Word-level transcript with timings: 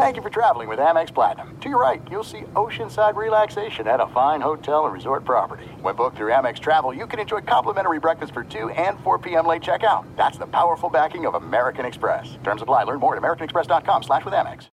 Thank 0.00 0.16
you 0.16 0.22
for 0.22 0.30
traveling 0.30 0.66
with 0.66 0.78
Amex 0.78 1.12
Platinum. 1.12 1.58
To 1.60 1.68
your 1.68 1.78
right, 1.78 2.00
you'll 2.10 2.24
see 2.24 2.40
oceanside 2.54 3.16
relaxation 3.16 3.86
at 3.86 4.00
a 4.00 4.06
fine 4.06 4.40
hotel 4.40 4.86
and 4.86 4.94
resort 4.94 5.26
property. 5.26 5.66
When 5.82 5.94
booked 5.94 6.16
through 6.16 6.30
Amex 6.32 6.58
Travel, 6.58 6.94
you 6.94 7.06
can 7.06 7.18
enjoy 7.18 7.42
complimentary 7.42 8.00
breakfast 8.00 8.32
for 8.32 8.42
2 8.42 8.70
and 8.70 8.98
4 9.00 9.18
p.m. 9.18 9.46
late 9.46 9.60
checkout. 9.60 10.06
That's 10.16 10.38
the 10.38 10.46
powerful 10.46 10.88
backing 10.88 11.26
of 11.26 11.34
American 11.34 11.84
Express. 11.84 12.38
Terms 12.42 12.62
apply. 12.62 12.84
Learn 12.84 12.98
more 12.98 13.14
at 13.14 13.20
americanexpress.com 13.20 14.04
slash 14.04 14.24
with 14.24 14.32
Amex. 14.32 14.68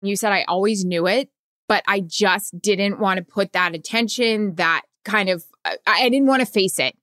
You 0.00 0.16
said 0.16 0.32
I 0.32 0.44
always 0.48 0.86
knew 0.86 1.06
it, 1.06 1.28
but 1.68 1.84
I 1.86 2.00
just 2.00 2.58
didn't 2.58 2.98
want 2.98 3.18
to 3.18 3.24
put 3.24 3.52
that 3.52 3.74
attention, 3.74 4.54
that 4.54 4.84
kind 5.04 5.28
of, 5.28 5.44
I, 5.66 5.76
I 5.86 6.08
didn't 6.08 6.28
want 6.28 6.40
to 6.40 6.50
face 6.50 6.78
it 6.78 6.96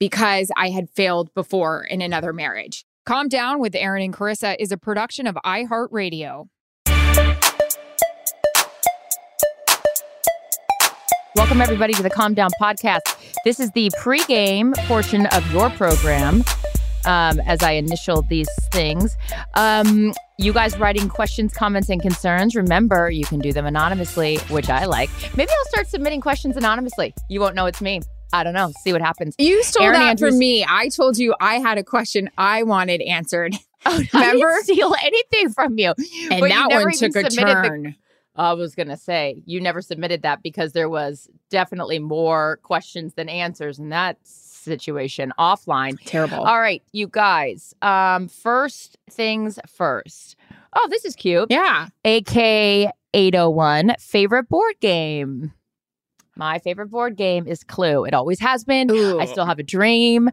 because 0.00 0.50
I 0.56 0.70
had 0.70 0.90
failed 0.90 1.32
before 1.34 1.84
in 1.84 2.02
another 2.02 2.32
marriage. 2.32 2.84
Calm 3.06 3.28
Down 3.28 3.60
with 3.60 3.76
Erin 3.76 4.02
and 4.02 4.12
Charissa 4.12 4.56
is 4.58 4.72
a 4.72 4.76
production 4.76 5.28
of 5.28 5.36
iHeartRadio. 5.46 6.48
Welcome, 11.34 11.62
everybody, 11.62 11.94
to 11.94 12.02
the 12.02 12.10
Calm 12.10 12.34
Down 12.34 12.50
podcast. 12.60 13.00
This 13.44 13.58
is 13.58 13.70
the 13.72 13.90
pregame 13.98 14.74
portion 14.86 15.26
of 15.26 15.50
your 15.52 15.70
program. 15.70 16.44
Um, 17.04 17.40
as 17.40 17.64
I 17.64 17.72
initial 17.72 18.22
these 18.22 18.48
things, 18.70 19.16
um, 19.54 20.12
you 20.38 20.52
guys 20.52 20.78
writing 20.78 21.08
questions, 21.08 21.52
comments, 21.52 21.88
and 21.88 22.00
concerns. 22.00 22.54
Remember, 22.54 23.10
you 23.10 23.24
can 23.24 23.40
do 23.40 23.52
them 23.52 23.66
anonymously, 23.66 24.36
which 24.50 24.68
I 24.70 24.84
like. 24.84 25.10
Maybe 25.36 25.50
I'll 25.50 25.64
start 25.64 25.88
submitting 25.88 26.20
questions 26.20 26.56
anonymously. 26.56 27.12
You 27.28 27.40
won't 27.40 27.56
know 27.56 27.66
it's 27.66 27.80
me. 27.80 28.02
I 28.32 28.44
don't 28.44 28.54
know. 28.54 28.70
See 28.84 28.92
what 28.92 29.00
happens. 29.02 29.34
You 29.38 29.64
stole 29.64 29.82
Erin 29.84 29.98
that 29.98 30.10
Andrews- 30.10 30.30
from 30.34 30.38
me. 30.38 30.64
I 30.68 30.90
told 30.90 31.18
you 31.18 31.34
I 31.40 31.56
had 31.58 31.76
a 31.76 31.82
question 31.82 32.30
I 32.38 32.62
wanted 32.62 33.00
answered. 33.02 33.56
Oh, 33.84 34.00
I 34.12 34.18
Remember? 34.30 34.46
didn't 34.52 34.62
steal 34.64 34.94
anything 35.02 35.50
from 35.50 35.76
you. 35.78 35.94
And 36.30 36.40
But 36.40 36.50
that 36.50 36.68
one 36.70 36.92
took 36.92 37.16
a 37.16 37.30
submitted 37.30 37.56
the- 37.64 37.68
turn. 37.68 37.96
I 38.36 38.54
was 38.54 38.74
going 38.74 38.88
to 38.88 38.96
say, 38.96 39.42
you 39.44 39.60
never 39.60 39.82
submitted 39.82 40.22
that 40.22 40.42
because 40.42 40.72
there 40.72 40.88
was 40.88 41.28
definitely 41.50 41.98
more 41.98 42.58
questions 42.62 43.14
than 43.14 43.28
answers 43.28 43.78
in 43.78 43.90
that 43.90 44.16
situation 44.24 45.32
offline. 45.38 45.98
Terrible. 46.04 46.38
All 46.38 46.60
right, 46.60 46.82
you 46.92 47.08
guys. 47.08 47.74
Um, 47.82 48.28
first 48.28 48.96
things 49.10 49.58
first. 49.68 50.36
Oh, 50.74 50.88
this 50.90 51.04
is 51.04 51.14
cute. 51.14 51.48
yeah. 51.50 51.88
AK 52.04 52.92
801 53.14 53.94
favorite 53.98 54.48
board 54.48 54.74
game. 54.80 55.52
My 56.34 56.58
favorite 56.58 56.88
board 56.88 57.16
game 57.16 57.46
is 57.46 57.62
Clue. 57.62 58.04
It 58.04 58.14
always 58.14 58.40
has 58.40 58.64
been. 58.64 58.90
Ooh. 58.90 59.20
I 59.20 59.26
still 59.26 59.44
have 59.44 59.58
a 59.58 59.62
dream. 59.62 60.30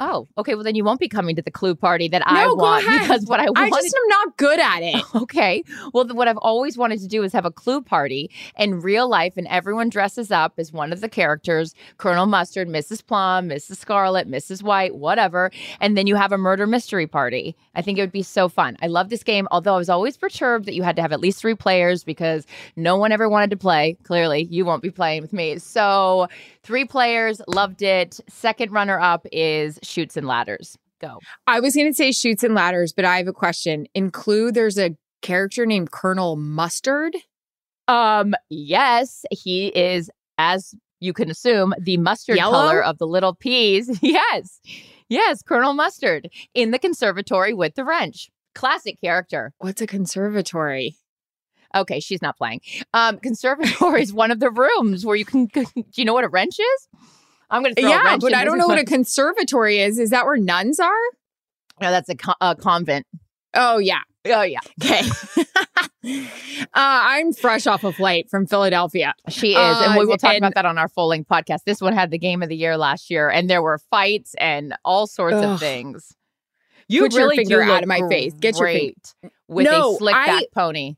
Oh, 0.00 0.28
okay. 0.38 0.54
Well, 0.54 0.64
then 0.64 0.74
you 0.74 0.84
won't 0.84 1.00
be 1.00 1.08
coming 1.08 1.34
to 1.36 1.42
the 1.42 1.50
Clue 1.50 1.74
party 1.74 2.08
that 2.08 2.22
I 2.24 2.44
No, 2.44 2.54
go 2.54 2.62
want 2.62 2.86
because 2.86 3.26
what 3.26 3.40
I 3.40 3.46
want—I 3.46 3.70
just 3.70 3.94
am 3.94 4.08
not 4.08 4.36
good 4.36 4.60
at 4.60 4.82
it. 4.82 5.04
Okay. 5.18 5.62
Well, 5.92 6.06
what 6.08 6.28
I've 6.28 6.38
always 6.38 6.78
wanted 6.78 7.00
to 7.00 7.08
do 7.08 7.22
is 7.22 7.32
have 7.32 7.44
a 7.44 7.50
clue 7.50 7.82
party 7.82 8.30
in 8.56 8.80
real 8.80 9.08
life, 9.08 9.36
and 9.36 9.46
everyone 9.48 9.88
dresses 9.88 10.30
up 10.30 10.54
as 10.58 10.72
one 10.72 10.92
of 10.92 11.00
the 11.00 11.08
characters 11.08 11.74
Colonel 11.96 12.26
Mustard, 12.26 12.68
Mrs. 12.68 13.04
Plum, 13.04 13.48
Mrs. 13.48 13.76
Scarlet, 13.76 14.30
Mrs. 14.30 14.62
White, 14.62 14.94
whatever. 14.94 15.50
And 15.80 15.96
then 15.96 16.06
you 16.06 16.14
have 16.14 16.32
a 16.32 16.38
murder 16.38 16.66
mystery 16.66 17.06
party. 17.06 17.56
I 17.74 17.82
think 17.82 17.98
it 17.98 18.02
would 18.02 18.12
be 18.12 18.22
so 18.22 18.48
fun. 18.48 18.76
I 18.80 18.86
love 18.86 19.08
this 19.08 19.22
game, 19.22 19.48
although 19.50 19.74
I 19.74 19.78
was 19.78 19.88
always 19.90 20.16
perturbed 20.16 20.66
that 20.66 20.74
you 20.74 20.82
had 20.82 20.96
to 20.96 21.02
have 21.02 21.12
at 21.12 21.20
least 21.20 21.40
three 21.40 21.54
players 21.54 22.04
because 22.04 22.46
no 22.76 22.96
one 22.96 23.12
ever 23.12 23.28
wanted 23.28 23.50
to 23.50 23.56
play. 23.56 23.96
Clearly, 24.04 24.44
you 24.50 24.64
won't 24.64 24.82
be 24.82 24.90
playing 24.90 25.22
with 25.22 25.32
me. 25.32 25.58
So, 25.58 26.28
three 26.68 26.84
players, 26.84 27.40
loved 27.48 27.80
it. 27.80 28.20
Second 28.28 28.72
runner 28.72 29.00
up 29.00 29.26
is 29.32 29.78
Chutes 29.82 30.18
and 30.18 30.26
Ladders. 30.26 30.76
Go. 31.00 31.18
I 31.46 31.60
was 31.60 31.74
going 31.74 31.88
to 31.88 31.94
say 31.94 32.12
chutes 32.12 32.42
and 32.42 32.54
ladders, 32.54 32.92
but 32.92 33.06
I 33.06 33.16
have 33.16 33.26
a 33.26 33.32
question. 33.32 33.86
In 33.94 34.10
Clue, 34.10 34.52
there's 34.52 34.78
a 34.78 34.94
character 35.22 35.64
named 35.64 35.92
Colonel 35.92 36.36
Mustard. 36.36 37.16
Um, 37.86 38.34
yes, 38.50 39.24
he 39.30 39.68
is, 39.68 40.10
as 40.36 40.74
you 41.00 41.14
can 41.14 41.30
assume, 41.30 41.72
the 41.80 41.96
mustard 41.96 42.36
Yellow? 42.36 42.52
color 42.52 42.84
of 42.84 42.98
the 42.98 43.06
little 43.06 43.34
peas. 43.34 43.98
yes, 44.02 44.60
yes, 45.08 45.40
Colonel 45.40 45.72
Mustard 45.72 46.28
in 46.52 46.70
the 46.70 46.78
conservatory 46.78 47.54
with 47.54 47.76
the 47.76 47.84
wrench. 47.84 48.28
Classic 48.54 49.00
character. 49.00 49.54
What's 49.58 49.80
a 49.80 49.86
conservatory? 49.86 50.96
Okay, 51.74 52.00
she's 52.00 52.22
not 52.22 52.36
playing. 52.36 52.60
Um, 52.94 53.18
conservatory 53.18 54.02
is 54.02 54.12
one 54.12 54.30
of 54.30 54.40
the 54.40 54.50
rooms 54.50 55.04
where 55.04 55.16
you 55.16 55.24
can. 55.24 55.46
Do 55.54 55.64
you 55.96 56.04
know 56.04 56.14
what 56.14 56.24
a 56.24 56.28
wrench 56.28 56.58
is? 56.58 56.88
I'm 57.50 57.62
going 57.62 57.74
to 57.74 57.80
throw 57.80 57.90
a 57.90 57.92
yeah, 57.94 58.16
but 58.18 58.34
I 58.34 58.44
don't 58.44 58.58
know 58.58 58.66
what 58.66 58.78
a 58.78 58.84
conservatory 58.84 59.78
is. 59.80 59.98
Is 59.98 60.10
that 60.10 60.24
where 60.26 60.36
nuns 60.36 60.78
are? 60.80 60.92
No, 61.80 61.90
that's 61.90 62.08
a, 62.08 62.14
co- 62.14 62.34
a 62.40 62.54
convent. 62.56 63.06
Oh, 63.54 63.78
yeah. 63.78 64.00
Oh 64.30 64.42
yeah, 64.42 64.58
Okay. 64.82 65.08
uh, 66.04 66.64
I'm 66.74 67.32
fresh 67.32 67.66
off 67.66 67.84
a 67.84 67.92
flight 67.92 68.28
from 68.28 68.46
Philadelphia. 68.46 69.14
she 69.30 69.52
is, 69.52 69.56
Uh, 69.56 69.84
and 69.86 69.98
we 69.98 70.04
will 70.04 70.16
talk 70.18 70.30
and- 70.34 70.38
about 70.44 70.54
that 70.54 70.66
on 70.66 70.76
our 70.76 70.88
full 70.88 71.08
length 71.08 71.28
podcast. 71.28 71.60
This 71.64 71.80
one 71.80 71.94
had 71.94 72.10
the 72.10 72.18
game 72.18 72.42
of 72.42 72.48
the 72.48 72.56
year 72.56 72.76
last 72.76 73.10
year, 73.10 73.30
and 73.30 73.48
there 73.48 73.62
were 73.62 73.78
fights 73.90 74.34
and 74.38 74.74
all 74.84 75.06
sorts 75.06 75.36
Ugh. 75.36 75.44
of 75.44 75.60
things. 75.60 76.14
You 76.88 77.02
Put 77.02 77.14
your 77.14 77.30
finger 77.34 77.62
out 77.62 77.82
of 77.82 77.88
my 77.88 78.00
face. 78.08 78.34
Get 78.34 78.58
your 78.58 78.68
finger- 78.68 78.94
with 79.48 79.64
No, 79.66 79.94
a 79.94 79.96
slick 79.98 80.14
I- 80.16 80.46
pony. 80.54 80.96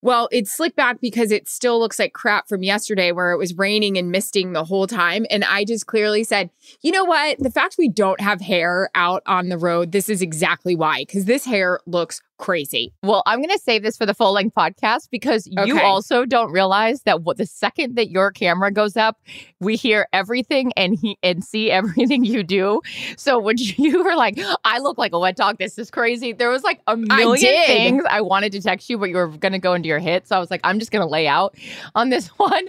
Well, 0.00 0.28
it's 0.30 0.52
slick 0.52 0.76
back 0.76 1.00
because 1.00 1.32
it 1.32 1.48
still 1.48 1.78
looks 1.78 1.98
like 1.98 2.12
crap 2.12 2.48
from 2.48 2.62
yesterday 2.62 3.10
where 3.12 3.32
it 3.32 3.38
was 3.38 3.56
raining 3.56 3.98
and 3.98 4.10
misting 4.10 4.52
the 4.52 4.64
whole 4.64 4.86
time. 4.86 5.26
And 5.30 5.44
I 5.44 5.64
just 5.64 5.86
clearly 5.86 6.22
said, 6.22 6.50
you 6.82 6.92
know 6.92 7.04
what? 7.04 7.38
The 7.40 7.50
fact 7.50 7.76
we 7.78 7.88
don't 7.88 8.20
have 8.20 8.40
hair 8.40 8.90
out 8.94 9.22
on 9.26 9.48
the 9.48 9.58
road, 9.58 9.92
this 9.92 10.08
is 10.08 10.22
exactly 10.22 10.76
why, 10.76 11.00
because 11.00 11.24
this 11.24 11.44
hair 11.44 11.80
looks 11.86 12.20
crazy. 12.38 12.94
Well, 13.02 13.22
I'm 13.26 13.40
going 13.40 13.50
to 13.50 13.58
save 13.58 13.82
this 13.82 13.96
for 13.96 14.06
the 14.06 14.14
full 14.14 14.32
length 14.32 14.54
podcast 14.54 15.10
because 15.10 15.46
you 15.66 15.80
also 15.80 16.24
don't 16.24 16.50
realize 16.50 17.02
that 17.02 17.22
what 17.22 17.36
the 17.36 17.46
second 17.46 17.96
that 17.96 18.10
your 18.10 18.30
camera 18.30 18.70
goes 18.70 18.96
up, 18.96 19.20
we 19.60 19.76
hear 19.76 20.08
everything 20.12 20.72
and 20.76 20.96
he 20.98 21.18
and 21.22 21.44
see 21.44 21.70
everything 21.78 22.24
you 22.24 22.42
do. 22.42 22.80
So 23.16 23.38
when 23.38 23.56
you 23.58 24.02
were 24.02 24.14
like, 24.14 24.38
"I 24.64 24.78
look 24.78 24.98
like 24.98 25.12
a 25.12 25.18
wet 25.18 25.36
dog. 25.36 25.58
This 25.58 25.78
is 25.78 25.90
crazy," 25.90 26.32
there 26.32 26.50
was 26.50 26.62
like 26.62 26.80
a 26.86 26.96
million 26.96 27.52
did. 27.52 27.66
things 27.66 28.04
I 28.08 28.20
wanted 28.20 28.52
to 28.52 28.62
text 28.62 28.88
you, 28.88 28.98
but 28.98 29.10
you 29.10 29.16
were 29.16 29.28
going 29.28 29.52
to 29.52 29.58
go 29.58 29.74
into 29.88 30.04
your 30.04 30.12
hit. 30.12 30.28
So 30.28 30.36
I 30.36 30.38
was 30.38 30.50
like, 30.50 30.60
"I'm 30.64 30.78
just 30.78 30.90
going 30.90 31.06
to 31.06 31.10
lay 31.10 31.26
out 31.26 31.56
on 31.94 32.10
this 32.10 32.28
one." 32.36 32.68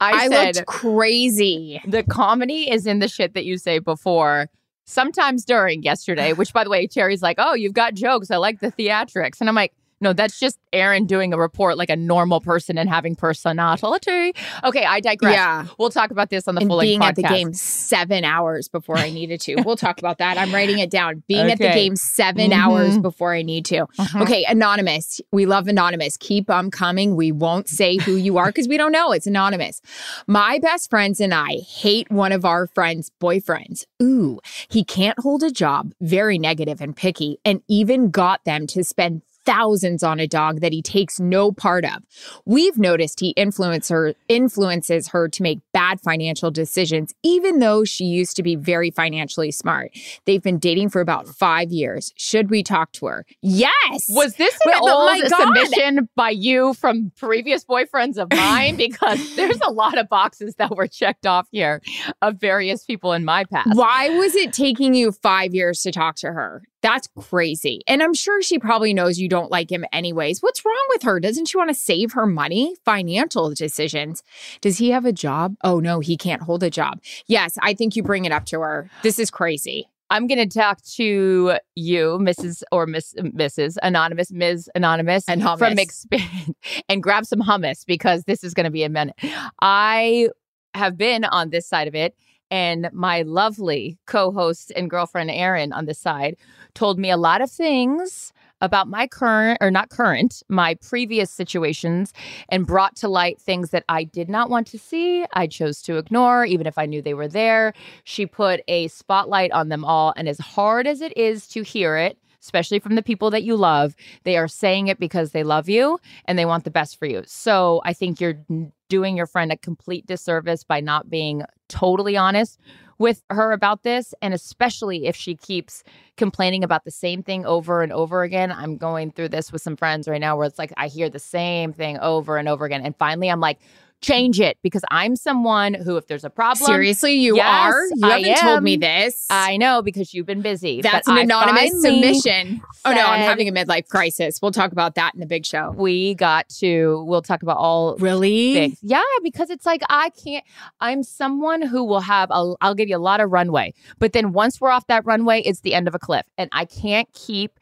I, 0.00 0.12
I, 0.12 0.28
said, 0.28 0.56
looked 0.56 0.66
crazy. 0.66 1.80
the 1.86 2.02
comedy 2.02 2.70
is 2.70 2.86
in 2.86 2.98
the 3.00 3.08
shit 3.08 3.34
that 3.34 3.44
you 3.44 3.58
say 3.58 3.78
before. 3.78 4.48
Sometimes 4.84 5.44
during 5.44 5.84
yesterday, 5.84 6.32
which 6.32 6.52
by 6.52 6.64
the 6.64 6.70
way, 6.70 6.86
Cherry's 6.88 7.22
like, 7.22 7.36
oh, 7.38 7.54
you've 7.54 7.74
got 7.74 7.94
jokes. 7.94 8.28
I 8.30 8.38
like 8.38 8.58
the 8.58 8.72
theatrics. 8.72 9.40
And 9.40 9.48
I'm 9.48 9.54
like, 9.54 9.72
No, 10.00 10.12
that's 10.12 10.38
just 10.38 10.58
Erin 10.72 11.06
doing 11.06 11.32
a 11.34 11.38
report 11.38 11.76
like 11.76 11.90
a 11.90 11.96
normal 11.96 12.40
person 12.40 12.78
and 12.78 12.88
having 12.88 13.14
personality. 13.16 14.32
Okay, 14.64 14.84
I 14.84 15.00
digress. 15.00 15.34
Yeah. 15.34 15.66
We'll 15.78 15.90
talk 15.90 16.10
about 16.10 16.30
this 16.30 16.48
on 16.48 16.54
the 16.54 16.62
and 16.62 16.70
full 16.70 16.80
being 16.80 17.00
podcast. 17.00 17.08
at 17.08 17.16
the 17.16 17.22
game 17.22 17.52
seven 17.52 18.24
hours 18.24 18.68
before 18.68 18.96
I 18.96 19.10
needed 19.10 19.40
to. 19.42 19.56
We'll 19.64 19.76
talk 19.76 19.98
about 19.98 20.18
that. 20.18 20.38
I'm 20.38 20.52
writing 20.54 20.78
it 20.78 20.90
down. 20.90 21.22
Being 21.28 21.50
at 21.50 21.58
the 21.58 21.68
game 21.70 21.96
7 21.96 22.50
Mhm. 22.50 22.54
hours 22.54 22.98
before 22.98 23.34
I 23.34 23.42
need 23.42 23.64
to. 23.66 23.86
Mhm. 23.98 24.22
Okay, 24.22 24.44
anonymous. 24.48 25.20
We 25.32 25.46
love 25.46 25.68
anonymous. 25.68 26.16
Keep 26.16 26.46
them 26.46 26.70
coming. 26.70 27.16
We 27.16 27.32
won't 27.32 27.68
say 27.68 27.96
who 27.96 28.16
you 28.16 28.38
are 28.38 28.46
because 28.46 28.68
we 28.68 28.76
don't 28.76 28.92
know. 28.92 29.12
It's 29.12 29.26
anonymous. 29.26 29.80
My 30.26 30.58
best 30.58 30.88
friends 30.90 31.20
and 31.20 31.34
I 31.34 31.56
hate 31.68 32.10
one 32.10 32.32
of 32.32 32.44
our 32.44 32.66
friends' 32.66 33.10
boyfriends. 33.20 33.84
Ooh, 34.02 34.40
he 34.68 34.84
can't 34.84 35.18
hold 35.18 35.42
a 35.42 35.50
job, 35.50 35.92
very 36.00 36.38
negative 36.38 36.80
and 36.80 36.96
picky, 36.96 37.38
and 37.44 37.60
even 37.68 38.10
got 38.10 38.44
them 38.44 38.66
to 38.68 38.82
spend 38.84 39.22
thousands 39.50 40.04
on 40.04 40.20
a 40.20 40.28
dog 40.28 40.60
that 40.60 40.72
he 40.72 40.80
takes 40.80 41.18
no 41.18 41.50
part 41.50 41.84
of. 41.84 42.04
We've 42.44 42.78
noticed 42.78 43.18
he 43.18 43.30
influence 43.30 43.88
her, 43.88 44.14
influences 44.28 45.08
her 45.08 45.28
to 45.28 45.42
make 45.42 45.58
bad 45.72 46.00
financial 46.00 46.52
decisions, 46.52 47.12
even 47.24 47.58
though 47.58 47.82
she 47.82 48.04
used 48.04 48.36
to 48.36 48.44
be 48.44 48.54
very 48.54 48.92
financially 48.92 49.50
smart. 49.50 49.90
They've 50.24 50.42
been 50.42 50.60
dating 50.60 50.90
for 50.90 51.00
about 51.00 51.26
five 51.26 51.72
years. 51.72 52.12
Should 52.16 52.48
we 52.48 52.62
talk 52.62 52.92
to 52.92 53.06
her? 53.06 53.26
Yes. 53.42 54.06
Was 54.10 54.36
this 54.36 54.56
an 54.66 54.74
oh 54.76 55.08
old 55.08 55.28
God. 55.28 55.40
submission 55.40 56.08
by 56.14 56.30
you 56.30 56.72
from 56.74 57.10
previous 57.16 57.64
boyfriends 57.64 58.18
of 58.18 58.30
mine? 58.30 58.78
Because 58.90 59.36
there's 59.36 59.60
a 59.66 59.70
lot 59.70 59.98
of 59.98 60.08
boxes 60.08 60.54
that 60.56 60.74
were 60.74 60.86
checked 60.86 61.26
off 61.26 61.46
here 61.52 61.80
of 62.22 62.36
various 62.36 62.84
people 62.84 63.12
in 63.12 63.24
my 63.24 63.44
past. 63.44 63.74
Why 63.74 64.08
was 64.10 64.34
it 64.34 64.52
taking 64.52 64.94
you 64.94 65.12
five 65.12 65.54
years 65.54 65.82
to 65.82 65.92
talk 65.92 66.16
to 66.16 66.28
her? 66.28 66.62
That's 66.82 67.08
crazy. 67.18 67.82
And 67.86 68.02
I'm 68.02 68.14
sure 68.14 68.42
she 68.42 68.58
probably 68.58 68.94
knows 68.94 69.18
you 69.18 69.28
don't 69.28 69.50
like 69.50 69.70
him 69.70 69.84
anyways. 69.92 70.40
What's 70.40 70.64
wrong 70.64 70.86
with 70.88 71.02
her? 71.02 71.20
Doesn't 71.20 71.46
she 71.46 71.56
want 71.58 71.68
to 71.68 71.74
save 71.74 72.12
her 72.12 72.26
money? 72.26 72.74
Financial 72.84 73.50
decisions. 73.54 74.22
Does 74.60 74.78
he 74.78 74.90
have 74.90 75.04
a 75.04 75.12
job? 75.12 75.56
Oh, 75.62 75.80
no, 75.80 76.00
he 76.00 76.16
can't 76.16 76.42
hold 76.42 76.62
a 76.62 76.70
job. 76.70 77.00
Yes, 77.26 77.58
I 77.60 77.74
think 77.74 77.96
you 77.96 78.02
bring 78.02 78.24
it 78.24 78.32
up 78.32 78.46
to 78.46 78.60
her. 78.60 78.88
This 79.02 79.18
is 79.18 79.30
crazy. 79.30 79.88
I'm 80.12 80.26
going 80.26 80.38
to 80.48 80.58
talk 80.58 80.82
to 80.96 81.56
you, 81.76 82.18
Mrs. 82.20 82.62
or 82.72 82.84
Miss 82.86 83.14
Mrs. 83.14 83.76
Anonymous, 83.80 84.32
Ms. 84.32 84.68
Anonymous, 84.74 85.24
And 85.28 85.40
hummus. 85.40 85.58
from 85.58 85.78
experience, 85.78 86.50
and 86.88 87.00
grab 87.00 87.24
some 87.26 87.40
hummus 87.40 87.86
because 87.86 88.24
this 88.24 88.42
is 88.42 88.52
going 88.52 88.64
to 88.64 88.70
be 88.72 88.82
a 88.82 88.88
minute. 88.88 89.14
I 89.60 90.28
have 90.74 90.96
been 90.96 91.24
on 91.24 91.50
this 91.50 91.68
side 91.68 91.86
of 91.88 91.94
it, 91.94 92.16
and 92.50 92.90
my 92.92 93.22
lovely 93.22 93.98
co-host 94.06 94.72
and 94.76 94.90
girlfriend 94.90 95.30
Erin 95.30 95.72
on 95.72 95.86
this 95.86 95.98
side 95.98 96.36
told 96.74 96.98
me 96.98 97.10
a 97.10 97.16
lot 97.16 97.40
of 97.40 97.50
things 97.50 98.32
about 98.60 98.88
my 98.88 99.06
current 99.06 99.58
or 99.60 99.70
not 99.70 99.88
current, 99.88 100.42
my 100.48 100.74
previous 100.74 101.30
situations 101.30 102.12
and 102.48 102.66
brought 102.66 102.96
to 102.96 103.08
light 103.08 103.40
things 103.40 103.70
that 103.70 103.84
I 103.88 104.04
did 104.04 104.28
not 104.28 104.50
want 104.50 104.66
to 104.68 104.78
see. 104.78 105.24
I 105.32 105.46
chose 105.46 105.80
to 105.82 105.96
ignore, 105.96 106.44
even 106.44 106.66
if 106.66 106.76
I 106.76 106.86
knew 106.86 107.00
they 107.00 107.14
were 107.14 107.28
there. 107.28 107.72
She 108.04 108.26
put 108.26 108.60
a 108.68 108.88
spotlight 108.88 109.52
on 109.52 109.68
them 109.68 109.84
all. 109.84 110.12
And 110.16 110.28
as 110.28 110.38
hard 110.38 110.86
as 110.86 111.00
it 111.00 111.16
is 111.16 111.46
to 111.48 111.62
hear 111.62 111.96
it, 111.96 112.18
especially 112.42 112.78
from 112.78 112.94
the 112.94 113.02
people 113.02 113.30
that 113.30 113.42
you 113.42 113.56
love, 113.56 113.94
they 114.24 114.36
are 114.36 114.48
saying 114.48 114.88
it 114.88 114.98
because 114.98 115.32
they 115.32 115.42
love 115.42 115.68
you 115.68 115.98
and 116.24 116.38
they 116.38 116.44
want 116.44 116.64
the 116.64 116.70
best 116.70 116.98
for 116.98 117.06
you. 117.06 117.22
So 117.26 117.80
I 117.84 117.92
think 117.92 118.20
you're 118.20 118.40
doing 118.88 119.16
your 119.16 119.26
friend 119.26 119.52
a 119.52 119.56
complete 119.56 120.06
disservice 120.06 120.64
by 120.64 120.80
not 120.80 121.10
being 121.10 121.42
totally 121.68 122.16
honest 122.16 122.58
with 122.98 123.22
her 123.30 123.52
about 123.52 123.82
this. 123.82 124.12
And 124.20 124.34
especially 124.34 125.06
if 125.06 125.16
she 125.16 125.34
keeps 125.34 125.82
complaining 126.16 126.62
about 126.62 126.84
the 126.84 126.90
same 126.90 127.22
thing 127.22 127.46
over 127.46 127.82
and 127.82 127.92
over 127.92 128.22
again. 128.22 128.52
I'm 128.52 128.76
going 128.76 129.10
through 129.10 129.30
this 129.30 129.50
with 129.50 129.62
some 129.62 129.76
friends 129.76 130.06
right 130.06 130.20
now 130.20 130.36
where 130.36 130.46
it's 130.46 130.58
like 130.58 130.72
I 130.76 130.88
hear 130.88 131.08
the 131.08 131.18
same 131.18 131.72
thing 131.72 131.98
over 131.98 132.36
and 132.36 132.46
over 132.48 132.66
again. 132.66 132.82
And 132.84 132.94
finally, 132.94 133.30
I'm 133.30 133.40
like, 133.40 133.58
change 134.00 134.40
it 134.40 134.58
because 134.62 134.82
I'm 134.90 135.16
someone 135.16 135.74
who, 135.74 135.96
if 135.96 136.06
there's 136.06 136.24
a 136.24 136.30
problem, 136.30 136.66
Seriously, 136.66 137.14
you 137.14 137.36
Yes, 137.36 137.46
are? 137.46 137.84
You 137.94 138.06
I 138.08 138.18
haven't 138.20 138.36
told 138.46 138.62
me 138.62 138.76
this. 138.76 139.26
I 139.30 139.56
know 139.56 139.82
because 139.82 140.14
you've 140.14 140.26
been 140.26 140.42
busy. 140.42 140.80
That's 140.80 141.06
an 141.08 141.18
I 141.18 141.20
anonymous 141.22 141.82
submission. 141.82 142.62
Oh, 142.84 142.92
no, 142.92 143.04
I'm 143.04 143.20
having 143.20 143.48
a 143.48 143.52
midlife 143.52 143.88
crisis. 143.88 144.40
We'll 144.40 144.52
talk 144.52 144.72
about 144.72 144.94
that 144.94 145.14
in 145.14 145.20
the 145.20 145.26
big 145.26 145.44
show. 145.44 145.72
We 145.76 146.14
got 146.14 146.48
to, 146.60 147.04
we'll 147.06 147.22
talk 147.22 147.42
about 147.42 147.58
all 147.58 147.96
Really? 147.96 148.54
things. 148.54 148.78
Yeah, 148.82 149.02
because 149.22 149.50
it's 149.50 149.66
like 149.66 149.82
I 149.88 150.10
can't. 150.10 150.44
I'm 150.80 151.02
someone 151.02 151.62
who 151.62 151.84
will 151.84 152.00
have. 152.00 152.30
A, 152.30 152.54
I'll 152.60 152.74
give 152.74 152.88
you 152.88 152.96
a 152.96 152.98
lot 152.98 153.20
of 153.20 153.30
runway, 153.30 153.74
but 153.98 154.12
then 154.12 154.32
once 154.32 154.60
we're 154.60 154.70
off 154.70 154.86
that 154.86 155.04
runway, 155.04 155.40
it's 155.42 155.60
the 155.60 155.74
end 155.74 155.88
of 155.88 155.94
a 155.94 155.98
cliff, 155.98 156.24
and 156.38 156.48
I 156.52 156.64
can't 156.64 157.12
keep 157.12 157.58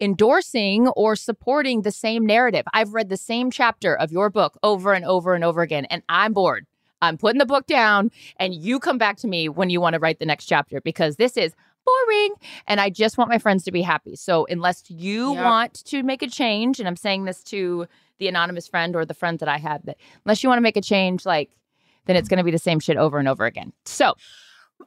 endorsing 0.00 0.88
or 0.88 1.16
supporting 1.16 1.82
the 1.82 1.90
same 1.90 2.24
narrative. 2.26 2.64
I've 2.72 2.94
read 2.94 3.08
the 3.08 3.16
same 3.16 3.50
chapter 3.50 3.96
of 3.96 4.12
your 4.12 4.30
book 4.30 4.58
over 4.62 4.92
and 4.92 5.04
over 5.04 5.34
and 5.34 5.44
over 5.44 5.62
again, 5.62 5.84
and 5.86 6.02
I'm 6.08 6.32
bored. 6.32 6.66
I'm 7.00 7.16
putting 7.16 7.38
the 7.38 7.46
book 7.46 7.66
down, 7.66 8.10
and 8.38 8.54
you 8.54 8.80
come 8.80 8.98
back 8.98 9.16
to 9.18 9.28
me 9.28 9.48
when 9.48 9.70
you 9.70 9.80
want 9.80 9.94
to 9.94 10.00
write 10.00 10.18
the 10.18 10.26
next 10.26 10.46
chapter 10.46 10.80
because 10.80 11.16
this 11.16 11.36
is 11.36 11.52
boring 11.86 12.34
and 12.66 12.80
I 12.80 12.90
just 12.90 13.16
want 13.16 13.30
my 13.30 13.38
friends 13.38 13.64
to 13.64 13.72
be 13.72 13.82
happy. 13.82 14.14
So 14.16 14.46
unless 14.50 14.90
you 14.90 15.32
Yep. 15.32 15.44
want 15.44 15.74
to 15.86 16.02
make 16.02 16.22
a 16.22 16.26
change, 16.28 16.80
and 16.80 16.88
I'm 16.88 16.96
saying 16.96 17.24
this 17.24 17.42
to 17.44 17.86
the 18.18 18.28
anonymous 18.28 18.66
friend 18.68 18.94
or 18.96 19.04
the 19.06 19.14
friends 19.14 19.38
that 19.40 19.48
I 19.48 19.58
have 19.58 19.86
that 19.86 19.96
unless 20.24 20.42
you 20.42 20.48
want 20.48 20.58
to 20.58 20.62
make 20.62 20.76
a 20.76 20.82
change, 20.82 21.24
like 21.24 21.50
then 22.06 22.16
it's 22.16 22.28
going 22.28 22.38
to 22.38 22.44
be 22.44 22.50
the 22.50 22.58
same 22.58 22.80
shit 22.80 22.96
over 22.96 23.18
and 23.18 23.28
over 23.28 23.46
again. 23.46 23.72
So 23.84 24.14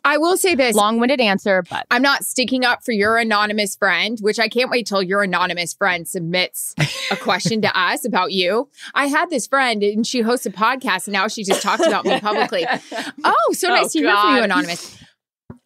I 0.03 0.17
will 0.17 0.37
say 0.37 0.55
this. 0.55 0.75
long-winded 0.75 1.19
answer, 1.21 1.63
but 1.69 1.85
I'm 1.91 2.01
not 2.01 2.23
sticking 2.25 2.65
up 2.65 2.83
for 2.83 2.91
your 2.91 3.17
anonymous 3.17 3.75
friend, 3.75 4.17
which 4.21 4.39
I 4.39 4.47
can't 4.47 4.69
wait 4.71 4.87
till 4.87 5.03
your 5.03 5.21
anonymous 5.21 5.73
friend 5.73 6.07
submits 6.07 6.73
a 7.11 7.15
question 7.15 7.61
to 7.61 7.79
us 7.79 8.05
about 8.05 8.31
you. 8.31 8.69
I 8.95 9.07
had 9.07 9.29
this 9.29 9.45
friend 9.47 9.83
and 9.83 10.07
she 10.07 10.21
hosts 10.21 10.45
a 10.45 10.51
podcast 10.51 11.07
and 11.07 11.13
now 11.13 11.27
she 11.27 11.43
just 11.43 11.61
talks 11.61 11.85
about 11.85 12.05
me 12.05 12.19
publicly. 12.19 12.65
Oh, 13.23 13.53
so 13.53 13.69
Oh, 13.69 13.75
nice 13.75 13.91
to 13.93 13.99
hear 13.99 14.15
from 14.15 14.35
you, 14.37 14.43
anonymous. 14.43 14.97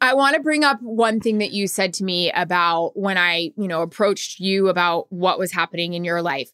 I 0.02 0.14
want 0.14 0.36
to 0.36 0.42
bring 0.42 0.64
up 0.64 0.82
one 0.82 1.20
thing 1.20 1.38
that 1.38 1.52
you 1.52 1.68
said 1.68 1.94
to 1.96 2.04
me 2.04 2.32
about 2.32 2.92
when 3.00 3.18
I, 3.18 3.52
you 3.58 3.68
know, 3.68 3.82
approached 3.82 4.40
you 4.40 4.68
about 4.68 5.06
what 5.12 5.40
was 5.40 5.52
happening 5.52 5.94
in 5.94 6.04
your 6.04 6.22
life. 6.22 6.50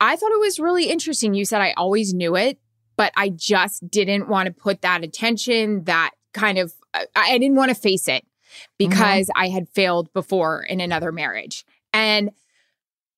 I 0.00 0.16
thought 0.16 0.32
it 0.32 0.40
was 0.40 0.58
really 0.58 0.84
interesting. 0.86 1.34
You 1.34 1.44
said 1.44 1.60
I 1.60 1.72
always 1.76 2.14
knew 2.14 2.34
it, 2.36 2.58
but 2.96 3.12
I 3.16 3.28
just 3.28 3.88
didn't 3.90 4.28
want 4.28 4.46
to 4.46 4.52
put 4.52 4.80
that 4.82 5.04
attention, 5.04 5.84
that 5.84 6.12
kind 6.32 6.58
of, 6.58 6.72
I, 6.94 7.06
I 7.14 7.38
didn't 7.38 7.56
want 7.56 7.70
to 7.70 7.74
face 7.74 8.08
it 8.08 8.24
because 8.78 9.30
I 9.34 9.48
had 9.48 9.68
failed 9.68 10.12
before 10.12 10.62
in 10.62 10.80
another 10.80 11.12
marriage. 11.12 11.64
And 11.92 12.30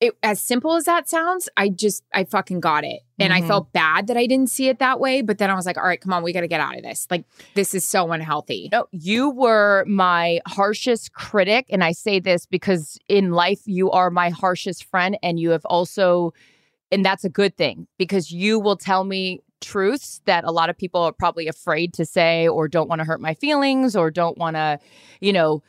it, 0.00 0.17
as 0.23 0.41
simple 0.41 0.75
as 0.75 0.85
that 0.85 1.09
sounds, 1.09 1.49
I 1.56 1.69
just, 1.69 2.03
I 2.12 2.25
fucking 2.25 2.61
got 2.61 2.85
it. 2.85 3.00
And 3.19 3.32
I 3.32 3.41
Mhm. 3.41 3.47
felt 3.47 3.73
bad 3.73 4.09
that 4.09 4.17
I 4.17 4.26
didn't 4.26 4.50
see 4.50 4.69
it 4.69 4.79
that 4.81 4.99
way. 5.00 5.23
But 5.23 5.38
then 5.38 5.50
I 5.50 5.55
was 5.55 5.67
like, 5.67 5.79
all 5.79 5.85
right, 5.85 6.00
come 6.00 6.12
on, 6.12 6.23
we 6.23 6.32
got 6.32 6.41
to 6.41 6.49
get 6.49 6.61
out 6.61 6.76
of 6.76 6.82
this. 6.82 7.06
Like, 7.11 7.25
this 7.55 7.75
is 7.75 7.87
so 7.87 8.11
unhealthy. 8.12 8.69
No, 8.73 8.87
you 8.91 9.31
were 9.31 9.85
my 9.87 10.41
harshest 10.47 11.12
critic. 11.12 11.67
And 11.70 11.82
I 11.82 11.93
say 11.93 12.19
this 12.20 12.44
because 12.44 12.99
in 13.09 13.31
life, 13.31 13.61
you 13.67 13.91
are 13.93 14.11
my 14.11 14.31
harshest 14.31 14.85
friend. 14.85 15.17
And 15.23 15.38
you 15.38 15.50
have 15.50 15.65
also, 15.65 16.35
and 16.91 17.05
that's 17.05 17.25
a 17.25 17.31
good 17.31 17.56
thing 17.56 17.87
because 17.96 18.31
you 18.31 18.58
will 18.58 18.77
tell 18.77 19.05
me 19.05 19.41
truths 19.65 20.21
that 20.27 20.44
a 20.44 20.51
lot 20.53 20.71
of 20.71 20.77
people 20.79 21.01
are 21.03 21.13
probably 21.13 21.49
afraid 21.49 21.93
to 21.94 22.05
say 22.05 22.47
or 22.47 22.69
don't 22.69 22.89
want 22.89 23.01
to 23.01 23.05
hurt 23.05 23.21
my 23.21 23.35
feelings 23.35 23.97
or 23.97 24.11
don't 24.11 24.39
want 24.39 24.56
to, 24.56 24.79
you 25.21 25.33
know, 25.33 25.63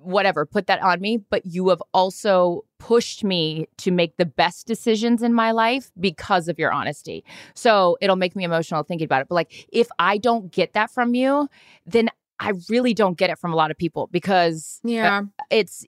whatever, 0.00 0.46
put 0.46 0.66
that 0.68 0.80
on 0.82 1.00
me. 1.00 1.18
But 1.30 1.44
you 1.46 1.68
have 1.70 1.82
also 1.92 2.64
pushed 2.78 3.24
me 3.24 3.66
to 3.78 3.90
make 3.90 4.16
the 4.16 4.24
best 4.26 4.66
decisions 4.66 5.22
in 5.22 5.32
my 5.34 5.50
life 5.50 5.90
because 5.98 6.48
of 6.48 6.58
your 6.58 6.72
honesty. 6.72 7.24
So 7.54 7.96
it'll 8.00 8.16
make 8.16 8.36
me 8.36 8.44
emotional 8.44 8.82
thinking 8.84 9.06
about 9.06 9.22
it. 9.22 9.28
But 9.28 9.34
like, 9.34 9.66
if 9.72 9.88
I 9.98 10.18
don't 10.18 10.50
get 10.52 10.74
that 10.74 10.90
from 10.90 11.14
you, 11.14 11.48
then 11.86 12.10
I 12.40 12.52
really 12.68 12.94
don't 12.94 13.18
get 13.18 13.30
it 13.30 13.38
from 13.40 13.52
a 13.52 13.56
lot 13.56 13.72
of 13.72 13.76
people 13.76 14.08
because 14.12 14.80
uh, 14.84 14.88
Yeah. 14.90 15.22
it's 15.50 15.84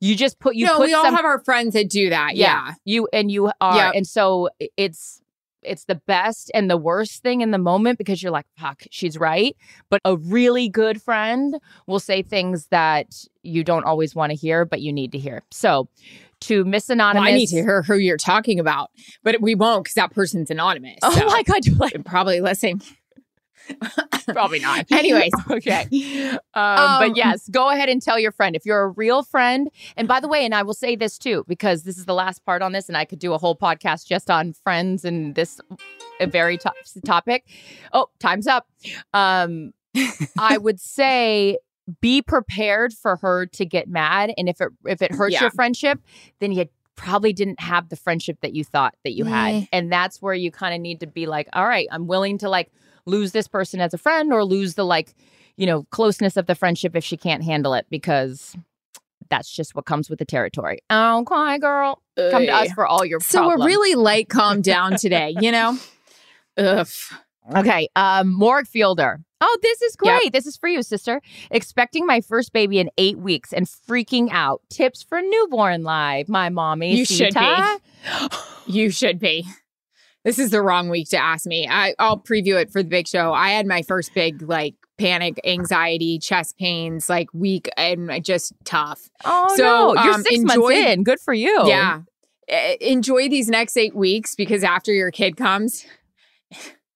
you 0.00 0.16
just 0.16 0.38
put 0.38 0.54
you 0.56 0.64
no, 0.64 0.78
put 0.78 0.86
we 0.86 0.94
all 0.94 1.04
some, 1.04 1.14
have 1.14 1.26
our 1.26 1.40
friends 1.40 1.74
that 1.74 1.90
do 1.90 2.08
that. 2.08 2.36
Yeah. 2.36 2.72
you 2.86 3.06
and 3.12 3.30
you 3.30 3.52
are 3.60 3.76
Yep. 3.76 3.92
and 3.96 4.06
so 4.06 4.48
it's 4.78 5.20
it's 5.64 5.84
the 5.84 5.94
best 6.06 6.50
and 6.54 6.70
the 6.70 6.76
worst 6.76 7.22
thing 7.22 7.40
in 7.40 7.50
the 7.50 7.58
moment 7.58 7.98
because 7.98 8.22
you're 8.22 8.32
like 8.32 8.46
fuck 8.58 8.82
she's 8.90 9.18
right 9.18 9.56
but 9.90 10.00
a 10.04 10.16
really 10.16 10.68
good 10.68 11.00
friend 11.00 11.56
will 11.86 11.98
say 12.00 12.22
things 12.22 12.66
that 12.68 13.06
you 13.42 13.64
don't 13.64 13.84
always 13.84 14.14
want 14.14 14.30
to 14.30 14.36
hear 14.36 14.64
but 14.64 14.80
you 14.80 14.92
need 14.92 15.12
to 15.12 15.18
hear 15.18 15.42
so 15.50 15.88
to 16.40 16.64
miss 16.64 16.88
Well, 16.88 16.96
anonymous 16.96 17.28
I 17.28 17.32
need 17.32 17.46
to 17.46 17.56
hear 17.56 17.82
who 17.82 17.94
you're 17.96 18.18
talking 18.18 18.60
about, 18.60 18.90
but 19.22 19.40
we 19.40 19.54
won't 19.54 19.84
because 19.84 19.94
that 19.94 20.10
person's 20.12 20.50
anonymous. 20.50 20.98
oh 21.02 21.10
so 21.14 21.24
my 21.24 21.42
god 21.44 21.62
like 21.78 22.04
Probably 22.04 22.40
listening. 22.42 22.82
Probably 24.28 24.58
not 24.58 24.86
Anyways. 24.90 25.32
okay 25.50 25.86
um, 26.30 26.38
Um, 26.54 26.98
but 27.00 27.16
yes 27.16 27.48
go 27.50 27.70
ahead 27.70 27.88
and 27.88 28.00
tell 28.02 28.18
your 28.18 28.32
friend 28.32 28.56
if 28.56 28.64
you're 28.64 28.82
a 28.82 28.88
real 28.88 29.22
friend 29.22 29.68
and 29.96 30.06
by 30.08 30.20
the 30.20 30.28
way 30.28 30.44
and 30.44 30.54
i 30.54 30.62
will 30.62 30.74
say 30.74 30.96
this 30.96 31.18
too 31.18 31.44
because 31.48 31.82
this 31.82 31.98
is 31.98 32.04
the 32.04 32.14
last 32.14 32.44
part 32.44 32.62
on 32.62 32.72
this 32.72 32.88
and 32.88 32.96
i 32.96 33.04
could 33.04 33.18
do 33.18 33.32
a 33.32 33.38
whole 33.38 33.56
podcast 33.56 34.06
just 34.06 34.30
on 34.30 34.52
friends 34.52 35.04
and 35.04 35.34
this 35.34 35.60
a 36.20 36.26
very 36.26 36.56
top 36.56 36.74
topic 37.04 37.44
oh 37.92 38.08
time's 38.18 38.46
up 38.46 38.66
um 39.12 39.72
i 40.38 40.56
would 40.58 40.80
say 40.80 41.58
be 42.00 42.22
prepared 42.22 42.92
for 42.92 43.16
her 43.16 43.46
to 43.46 43.66
get 43.66 43.88
mad 43.88 44.32
and 44.38 44.48
if 44.48 44.60
it 44.60 44.68
if 44.86 45.02
it 45.02 45.12
hurts 45.12 45.34
Yeah. 45.34 45.42
your 45.42 45.50
friendship 45.50 46.00
then 46.40 46.52
you 46.52 46.66
probably 46.96 47.32
didn't 47.32 47.58
have 47.60 47.88
the 47.88 47.96
friendship 47.96 48.38
that 48.40 48.54
you 48.54 48.62
thought 48.62 48.94
that 49.02 49.14
you 49.14 49.24
had. 49.24 49.66
And 49.72 49.90
that's 49.90 50.22
where 50.22 50.32
you 50.32 50.52
kind 50.52 50.72
of 50.76 50.80
need 50.80 51.00
to 51.00 51.08
be 51.08 51.26
like, 51.26 51.48
all 51.52 51.66
right, 51.66 51.88
I'm 51.90 52.06
willing 52.06 52.38
to 52.38 52.48
like 52.48 52.70
lose 53.06 53.32
this 53.32 53.48
person 53.48 53.80
as 53.80 53.92
a 53.94 53.98
friend 53.98 54.32
or 54.32 54.44
lose 54.44 54.74
the 54.74 54.84
like, 54.84 55.14
you 55.56 55.66
know, 55.66 55.84
closeness 55.90 56.36
of 56.36 56.46
the 56.46 56.54
friendship 56.54 56.96
if 56.96 57.04
she 57.04 57.16
can't 57.16 57.42
handle 57.44 57.74
it 57.74 57.86
because 57.90 58.56
that's 59.30 59.50
just 59.50 59.74
what 59.74 59.84
comes 59.86 60.10
with 60.10 60.18
the 60.18 60.24
territory. 60.24 60.78
Oh, 60.90 61.24
cry 61.26 61.58
girl. 61.58 62.02
Come 62.16 62.46
to 62.46 62.54
us 62.54 62.72
for 62.72 62.86
all 62.86 63.04
your 63.04 63.20
So 63.20 63.40
problems. 63.40 63.60
we're 63.60 63.66
really 63.66 63.94
light 63.94 64.28
calm 64.28 64.60
down 64.62 64.96
today, 64.96 65.34
you 65.40 65.50
know? 65.52 65.78
Ugh. 66.56 66.86
Okay, 67.56 67.88
um, 67.96 68.32
Morg 68.32 68.66
Fielder. 68.66 69.20
Oh, 69.40 69.58
this 69.60 69.82
is 69.82 69.96
Yep. 70.02 70.12
great. 70.20 70.32
This 70.32 70.46
is 70.46 70.56
for 70.56 70.68
you, 70.68 70.82
sister. 70.82 71.20
Expecting 71.50 72.06
my 72.06 72.22
first 72.22 72.52
baby 72.54 72.78
in 72.78 72.88
eight 72.96 73.18
weeks 73.18 73.52
and 73.52 73.66
freaking 73.66 74.28
out. 74.30 74.62
Tips 74.70 75.02
for 75.02 75.20
newborn 75.20 75.82
life. 75.82 76.26
My 76.28 76.48
mommy. 76.48 76.96
You 76.96 77.04
should 77.04 77.34
be. 77.34 77.62
You 78.66 78.90
should 78.90 79.18
be. 79.18 79.46
This 80.24 80.38
is 80.38 80.50
the 80.50 80.62
wrong 80.62 80.88
week 80.88 81.08
to 81.10 81.18
ask 81.18 81.46
me. 81.46 81.68
I, 81.70 81.94
I'll 81.98 82.18
preview 82.18 82.60
it 82.60 82.70
for 82.72 82.82
the 82.82 82.88
big 82.88 83.06
show. 83.06 83.32
I 83.34 83.50
had 83.50 83.66
my 83.66 83.82
first 83.82 84.14
big 84.14 84.40
like 84.42 84.74
panic, 84.96 85.38
anxiety, 85.44 86.18
chest 86.18 86.56
pains, 86.58 87.08
like 87.08 87.28
week, 87.34 87.68
and 87.76 88.24
just 88.24 88.52
tough. 88.64 89.10
Oh 89.24 89.54
So, 89.56 89.62
no, 89.92 90.02
you're 90.02 90.14
um, 90.14 90.22
six 90.22 90.36
enjoy- 90.36 90.56
months 90.56 90.76
in. 90.78 91.04
Good 91.04 91.20
for 91.20 91.34
you. 91.34 91.66
Yeah. 91.68 92.00
Enjoy 92.80 93.28
these 93.28 93.48
next 93.48 93.76
eight 93.76 93.94
weeks 93.94 94.34
because 94.34 94.64
after 94.64 94.92
your 94.92 95.10
kid 95.10 95.36
comes, 95.36 95.86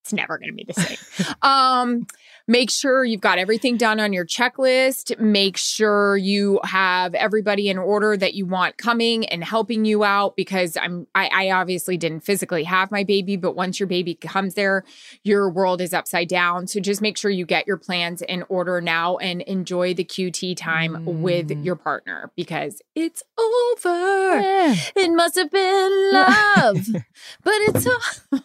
it's 0.09 0.15
never 0.15 0.39
going 0.39 0.49
to 0.51 0.55
be 0.55 0.65
the 0.65 0.73
same. 0.73 1.27
um, 1.43 2.07
make 2.47 2.71
sure 2.71 3.05
you've 3.05 3.21
got 3.21 3.37
everything 3.37 3.77
done 3.77 4.01
on 4.01 4.15
your 4.15 4.25
checklist. 4.25 5.19
Make 5.21 5.59
sure 5.59 6.17
you 6.17 6.61
have 6.65 7.15
everybody 7.15 7.69
in 7.69 7.77
order 7.77 8.17
that 8.17 8.33
you 8.33 8.47
want 8.47 8.79
coming 8.79 9.27
and 9.27 9.45
helping 9.45 9.85
you 9.85 10.03
out 10.03 10.35
because 10.35 10.75
I'm 10.79 11.07
I, 11.15 11.29
I 11.33 11.51
obviously 11.51 11.99
didn't 11.99 12.21
physically 12.21 12.65
have 12.65 12.91
my 12.91 13.05
baby, 13.05 13.37
but 13.37 13.55
once 13.55 13.79
your 13.79 13.87
baby 13.87 14.15
comes 14.15 14.55
there, 14.55 14.83
your 15.25 15.51
world 15.51 15.83
is 15.83 15.93
upside 15.93 16.29
down. 16.29 16.67
So 16.69 16.81
just 16.81 17.03
make 17.03 17.19
sure 17.19 17.31
you 17.31 17.45
get 17.45 17.67
your 17.67 17.77
plans 17.77 18.23
in 18.23 18.45
order 18.49 18.81
now 18.81 19.19
and 19.19 19.43
enjoy 19.43 19.93
the 19.93 20.05
QT 20.05 20.57
time 20.57 21.05
with 21.05 21.49
Mm. 21.49 21.65
your 21.65 21.77
partner 21.77 22.31
because 22.35 22.81
it's 22.95 23.23
over. 23.39 24.41
Yeah. 24.41 24.75
It 24.97 25.11
must 25.13 25.35
have 25.37 25.51
been 25.51 26.13
love, 26.13 26.87
but 27.45 27.55
it's 27.57 27.87
all. 27.87 28.41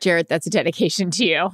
Jared, 0.00 0.28
that's 0.28 0.46
a 0.46 0.50
dedication 0.50 1.10
to 1.12 1.24
you. 1.24 1.50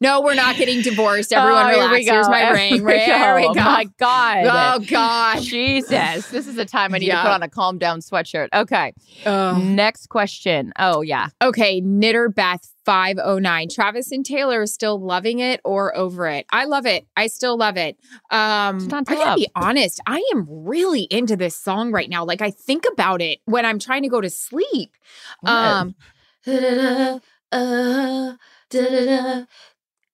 No, 0.00 0.20
we're 0.20 0.34
not 0.34 0.56
getting 0.58 0.82
divorced. 0.82 1.32
Everyone 1.32 1.66
Oh, 1.66 1.68
here 1.68 1.76
relax. 1.78 1.92
we 1.92 2.04
go. 2.04 2.12
Here's 2.14 2.28
my 2.28 2.40
Here 2.40 2.52
ring. 2.52 2.84
we 2.84 2.92
There 2.92 3.34
we 3.36 3.42
go. 3.42 3.54
go. 3.54 3.60
My 3.62 3.84
God. 3.96 4.44
Oh 4.44 4.84
gosh. 4.84 5.44
Jesus. 5.44 6.26
This 6.26 6.48
is 6.48 6.56
the 6.56 6.64
time 6.64 6.94
I 6.94 6.98
need 6.98 7.06
Yeah. 7.06 7.18
to 7.18 7.22
put 7.22 7.30
on 7.30 7.42
a 7.44 7.48
calm 7.48 7.78
down 7.78 8.00
sweatshirt. 8.00 8.48
Okay. 8.52 8.92
Ugh. 9.24 9.62
Next 9.62 10.08
question. 10.08 10.72
Oh, 10.80 11.00
yeah. 11.00 11.28
Okay, 11.40 11.80
Knitter 11.80 12.28
Beth 12.28 12.68
509. 12.84 13.68
Travis 13.72 14.10
and 14.10 14.26
Taylor 14.26 14.62
is 14.62 14.74
still 14.74 15.00
loving 15.00 15.38
it 15.38 15.60
or 15.64 15.96
over 15.96 16.26
it? 16.26 16.44
I 16.50 16.64
love 16.64 16.86
it. 16.86 17.06
I 17.16 17.28
still 17.28 17.56
love 17.56 17.76
it. 17.76 17.96
Um 18.30 18.88
I 18.92 19.02
gotta 19.04 19.36
be 19.40 19.48
honest. 19.54 20.00
I 20.06 20.22
am 20.34 20.46
really 20.48 21.02
into 21.04 21.36
this 21.36 21.56
song 21.56 21.92
right 21.92 22.10
now. 22.10 22.24
Like 22.24 22.42
I 22.42 22.50
think 22.50 22.84
about 22.92 23.22
it 23.22 23.38
when 23.44 23.64
I'm 23.64 23.78
trying 23.78 24.02
to 24.02 24.08
go 24.08 24.20
to 24.20 24.28
sleep. 24.28 24.96
Um 25.46 25.94
uh, 27.54 28.36
da-da-da. 28.70 29.44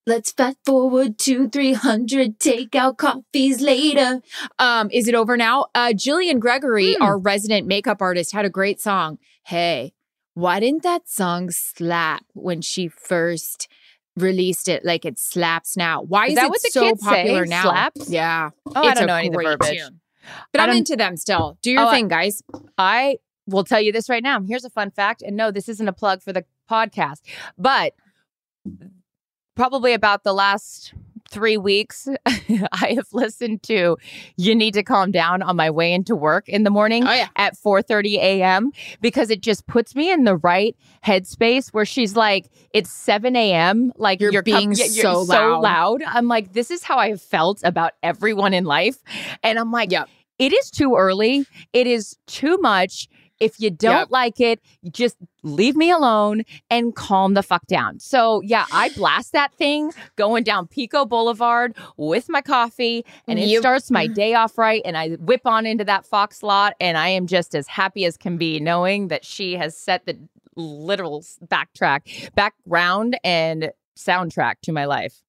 Let's 0.06 0.32
fast 0.32 0.56
forward 0.64 1.18
to 1.20 1.48
300 1.48 2.38
takeout 2.38 2.96
coffees 2.96 3.60
later. 3.60 4.20
Um, 4.58 4.90
is 4.90 5.06
it 5.08 5.14
over 5.14 5.36
now? 5.36 5.66
Uh, 5.74 5.88
Jillian 5.94 6.40
Gregory, 6.40 6.94
Hmm. 6.94 7.02
our 7.02 7.18
resident 7.18 7.66
makeup 7.66 8.00
artist, 8.00 8.32
had 8.32 8.44
a 8.44 8.50
great 8.50 8.80
song. 8.80 9.18
Hey, 9.44 9.92
why 10.34 10.58
didn't 10.60 10.82
that 10.82 11.08
song 11.08 11.50
slap 11.50 12.24
when 12.32 12.60
she 12.62 12.88
first 12.88 13.68
released 14.16 14.68
it 14.68 14.84
like 14.84 15.04
it 15.04 15.18
slaps 15.18 15.76
now? 15.76 16.02
Why 16.02 16.26
is, 16.26 16.30
Is 16.30 16.36
that 16.36 16.44
it 16.46 16.50
what 16.50 16.62
the 16.62 16.70
so 16.72 16.80
kids 16.82 17.02
say? 17.04 17.08
popular 17.10 17.46
now? 17.46 17.62
Slaps? 17.62 18.10
Yeah. 18.10 18.50
Oh, 18.74 18.82
I 18.82 18.94
don't 18.94 19.06
know 19.06 19.14
any 19.16 19.28
of 19.28 19.34
the 19.34 19.38
verbiage. 19.42 19.78
tune. 19.78 20.00
But 20.52 20.60
I'm 20.62 20.76
into 20.76 20.96
them 20.96 21.16
still. 21.16 21.58
Do 21.62 21.70
your 21.72 21.86
Oh, 21.86 21.90
thing, 21.90 22.08
guys. 22.08 22.42
I 22.78 23.18
will 23.46 23.64
tell 23.64 23.80
you 23.80 23.92
this 23.92 24.08
right 24.08 24.22
now. 24.22 24.40
Here's 24.40 24.64
a 24.64 24.70
fun 24.70 24.90
fact. 24.90 25.22
And 25.22 25.36
no, 25.36 25.50
this 25.50 25.68
isn't 25.68 25.86
a 25.88 25.92
plug 25.92 26.22
for 26.22 26.32
the 26.32 26.44
podcast, 26.70 27.20
but 27.58 27.94
probably 29.56 29.92
about 29.92 30.24
the 30.24 30.32
last 30.32 30.94
three 31.30 31.56
weeks, 31.56 32.08
I 32.26 32.94
have 32.96 33.06
listened 33.12 33.62
to 33.64 33.96
You 34.36 34.54
Need 34.54 34.74
to 34.74 34.82
Calm 34.82 35.12
Down 35.12 35.42
on 35.42 35.54
my 35.54 35.70
way 35.70 35.92
into 35.92 36.16
work 36.16 36.48
in 36.48 36.64
the 36.64 36.70
morning 36.70 37.06
Oh 37.06 37.12
yeah. 37.12 37.28
at 37.36 37.56
4:30 37.56 38.16
a.m. 38.16 38.72
because 39.00 39.30
it 39.30 39.40
just 39.40 39.66
puts 39.68 39.94
me 39.94 40.10
in 40.10 40.24
the 40.24 40.36
right 40.36 40.74
headspace 41.06 41.68
where 41.68 41.84
she's 41.84 42.16
like, 42.16 42.50
it's 42.72 42.90
7 42.90 43.36
a.m. 43.36 43.92
Like 43.96 44.20
You're 44.20 44.32
com- 44.32 44.42
being 44.42 44.68
y- 44.70 44.74
so 44.74 45.24
so 45.24 45.60
loud. 45.60 45.60
loud. 45.62 46.02
I'm 46.06 46.26
like, 46.26 46.52
this 46.52 46.70
is 46.70 46.82
how 46.82 46.96
I 46.98 47.10
have 47.10 47.22
felt 47.22 47.60
about 47.62 47.92
everyone 48.02 48.52
in 48.54 48.64
life, 48.64 48.96
and 49.44 49.56
I'm 49.58 49.70
like, 49.70 49.92
Yep. 49.92 50.08
it 50.40 50.52
is 50.52 50.68
too 50.70 50.96
early. 50.96 51.46
It 51.72 51.86
is 51.86 52.16
too 52.26 52.58
much. 52.58 53.08
If 53.40 53.58
you 53.58 53.70
don't 53.70 54.00
Yep. 54.00 54.10
like 54.10 54.40
it, 54.40 54.60
just 54.90 55.16
leave 55.42 55.74
me 55.74 55.90
alone 55.90 56.42
and 56.70 56.94
calm 56.94 57.34
the 57.34 57.42
fuck 57.42 57.66
down. 57.66 57.98
So, 57.98 58.42
yeah, 58.42 58.66
I 58.70 58.90
blast 58.90 59.32
that 59.32 59.52
thing 59.54 59.92
going 60.16 60.44
down 60.44 60.66
Pico 60.66 61.04
Boulevard 61.06 61.74
with 61.96 62.28
my 62.28 62.42
coffee, 62.42 63.04
and 63.26 63.38
it 63.38 63.48
Yep. 63.48 63.60
starts 63.60 63.90
my 63.90 64.06
day 64.14 64.34
off 64.34 64.58
right. 64.58 64.82
And 64.84 64.96
I 64.96 65.10
whip 65.12 65.42
on 65.46 65.66
into 65.66 65.84
that 65.84 66.04
Fox 66.06 66.42
lot, 66.42 66.74
and 66.80 66.98
I 66.98 67.08
am 67.08 67.26
just 67.26 67.54
as 67.54 67.66
happy 67.66 68.04
as 68.04 68.16
can 68.16 68.36
be 68.36 68.60
knowing 68.60 69.08
that 69.08 69.24
she 69.24 69.54
has 69.56 69.76
set 69.76 70.04
the 70.06 70.18
literal 70.56 71.24
backtrack, 71.46 72.34
background, 72.34 73.18
and 73.24 73.72
soundtrack 73.96 74.54
to 74.62 74.72
my 74.72 74.84
life. 74.84 75.22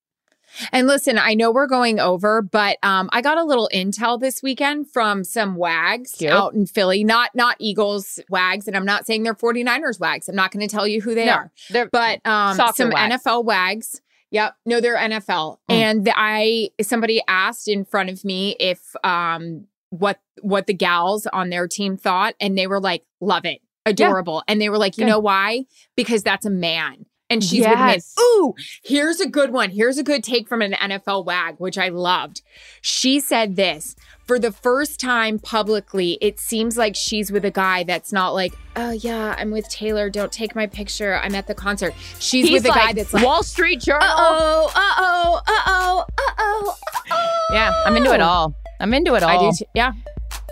And 0.72 0.88
listen, 0.88 1.18
I 1.18 1.34
know 1.34 1.52
we're 1.52 1.68
going 1.68 2.00
over, 2.00 2.42
but 2.42 2.78
um, 2.84 3.10
I 3.14 3.22
got 3.22 3.38
a 3.38 3.44
little 3.44 3.70
intel 3.74 4.20
this 4.20 4.42
weekend 4.44 4.90
from 4.90 5.24
some 5.24 5.56
wags 5.56 6.16
Cute. 6.18 6.32
out 6.32 6.54
in 6.54 6.66
Philly. 6.66 7.04
Not 7.04 7.32
not 7.36 7.56
Eagles 7.60 8.20
wags, 8.30 8.68
and 8.68 8.76
I'm 8.76 8.86
not 8.86 9.06
saying 9.06 9.24
they're 9.24 9.36
49ers 9.36 10.00
wags. 10.00 10.28
I'm 10.30 10.36
not 10.36 10.52
going 10.52 10.68
to 10.68 10.74
tell 10.74 10.88
you 10.88 11.02
who 11.02 11.16
they 11.16 11.26
No, 11.26 11.34
are. 11.34 11.52
They're, 11.70 11.90
But 11.90 12.26
um, 12.26 12.56
some 12.76 12.90
wags. 12.90 13.24
NFL 13.26 13.46
wags. 13.46 14.02
Yep. 14.32 14.56
No, 14.66 14.80
they're 14.80 14.98
NFL. 14.98 15.58
Mm. 15.70 15.74
And 15.74 16.06
the, 16.06 16.14
I 16.16 16.70
somebody 16.82 17.22
asked 17.28 17.68
in 17.68 17.84
front 17.84 18.10
of 18.10 18.24
me 18.24 18.56
if 18.60 18.96
um 19.04 19.68
what 19.90 20.20
what 20.42 20.68
the 20.68 20.74
gals 20.74 21.28
on 21.28 21.50
their 21.50 21.68
team 21.68 21.98
thought, 21.98 22.36
and 22.40 22.58
they 22.58 22.66
were 22.68 22.80
like, 22.80 23.04
love 23.20 23.46
it. 23.46 23.62
Adorable. 23.86 24.44
And 24.48 24.62
they 24.62 24.70
were 24.70 24.78
like, 24.78 24.98
you 24.98 25.04
Good. 25.06 25.10
know 25.12 25.20
why? 25.20 25.66
Because 25.96 26.24
that's 26.24 26.46
a 26.46 26.50
man. 26.52 27.06
And 27.32 27.44
she's. 27.44 27.62
Yes. 27.62 28.14
Ooh, 28.20 28.54
here's 28.84 29.20
a 29.20 29.28
good 29.28 29.52
one. 29.52 29.70
Here's 29.70 29.98
a 29.98 30.04
good 30.04 30.24
take 30.24 30.48
from 30.48 30.62
an 30.62 30.74
NFL 30.74 31.26
wag, 31.26 31.56
which 31.58 31.78
I 31.78 31.90
loved. 31.90 32.42
She 32.82 33.20
said 33.20 33.56
this 33.56 33.96
for 34.28 34.38
the 34.38 34.52
first 34.52 35.00
time 35.00 35.40
publicly. 35.40 36.18
It 36.22 36.40
seems 36.40 36.78
like 36.78 36.96
she's 36.96 37.32
with 37.32 37.46
a 37.46 37.52
guy 37.52 37.84
that's 37.84 38.12
not 38.12 38.34
like, 38.34 38.54
oh, 38.76 38.92
yeah, 38.92 39.36
I'm 39.38 39.52
with 39.52 39.68
Taylor. 39.70 40.10
Don't 40.10 40.32
take 40.32 40.56
my 40.56 40.68
picture. 40.68 41.16
I'm 41.16 41.36
at 41.36 41.48
the 41.48 41.56
concert. 41.56 41.94
She's 42.20 42.48
He's 42.48 42.62
with 42.62 42.66
a 42.66 42.70
like, 42.70 42.88
guy 42.88 42.94
that's 42.94 43.14
like, 43.14 43.26
Wall 43.26 43.44
Street 43.44 43.80
Journal. 43.80 44.04
uh 44.04 44.16
oh, 44.18 44.72
uh 44.76 44.94
oh, 44.98 45.42
uh 45.48 45.62
oh, 45.68 46.06
uh 46.18 46.32
oh, 46.38 46.78
uh 46.96 47.12
oh. 47.12 47.48
Yeah, 47.54 47.72
I'm 47.86 47.96
into 47.96 48.14
it 48.14 48.22
all. 48.22 48.54
I'm 48.80 48.94
into 48.94 49.16
it 49.16 49.24
all. 49.24 49.30
I 49.30 49.52
do 49.52 49.58
too. 49.58 49.66
Yeah, 49.74 49.92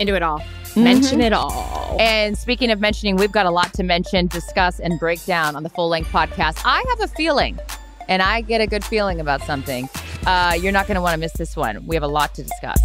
into 0.00 0.14
it 0.14 0.22
all. 0.22 0.40
Mhm. 0.74 0.82
Mention 0.82 1.20
it 1.20 1.32
all. 1.32 1.96
And 2.00 2.36
speaking 2.38 2.70
of 2.70 2.80
mentioning, 2.80 3.16
we've 3.16 3.32
got 3.32 3.46
a 3.46 3.50
lot 3.50 3.72
to 3.74 3.82
mention, 3.82 4.26
discuss, 4.28 4.80
and 4.80 4.98
break 4.98 5.24
down 5.26 5.56
on 5.56 5.62
the 5.62 5.68
full 5.68 5.88
length 5.88 6.10
podcast. 6.10 6.60
I 6.64 6.82
have 6.88 7.00
a 7.00 7.08
feeling, 7.14 7.58
and 8.08 8.22
I 8.22 8.40
get 8.40 8.60
a 8.60 8.66
good 8.66 8.84
feeling 8.84 9.20
about 9.20 9.42
something. 9.42 9.88
Uh, 10.26 10.56
you're 10.60 10.72
not 10.72 10.86
going 10.86 10.94
to 10.96 11.00
want 11.00 11.14
to 11.14 11.18
miss 11.20 11.32
this 11.32 11.56
one. 11.56 11.86
We 11.86 11.96
have 11.96 12.02
a 12.02 12.08
lot 12.08 12.34
to 12.34 12.42
discuss. 12.42 12.80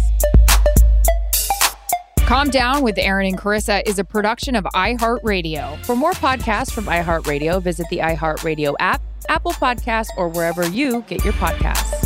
Calm 2.26 2.50
Down 2.50 2.82
with 2.82 2.98
Erin 2.98 3.26
and 3.28 3.38
Charissa 3.38 3.82
is 3.86 4.00
a 4.00 4.04
production 4.04 4.56
of 4.56 4.64
iHeartRadio. 4.74 5.84
For 5.86 5.94
more 5.94 6.10
podcasts 6.12 6.72
from 6.72 6.86
iHeartRadio, 6.86 7.62
visit 7.62 7.86
the 7.88 7.98
iHeartRadio 7.98 8.74
app, 8.80 9.00
Apple 9.28 9.52
Podcasts, 9.52 10.08
or 10.16 10.28
wherever 10.28 10.66
you 10.66 11.02
get 11.02 11.22
your 11.24 11.34
podcasts. 11.34 12.05